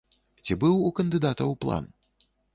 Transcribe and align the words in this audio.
Ці 0.45 0.57
быў 0.63 0.79
у 0.85 0.89
кандыдатаў 1.01 1.55
план? 1.67 1.89